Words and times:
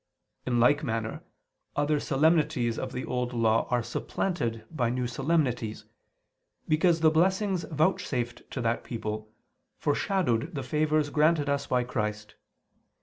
In 0.47 0.59
like 0.59 0.83
manner 0.83 1.21
other 1.75 1.99
solemnities 1.99 2.79
of 2.79 2.91
the 2.91 3.05
Old 3.05 3.33
Law 3.33 3.67
are 3.69 3.83
supplanted 3.83 4.65
by 4.71 4.89
new 4.89 5.05
solemnities: 5.05 5.85
because 6.67 7.01
the 7.01 7.11
blessings 7.11 7.65
vouchsafed 7.65 8.49
to 8.49 8.61
that 8.61 8.83
people, 8.83 9.31
foreshadowed 9.77 10.55
the 10.55 10.63
favors 10.63 11.11
granted 11.11 11.49
us 11.49 11.67
by 11.67 11.83
Christ. 11.83 12.33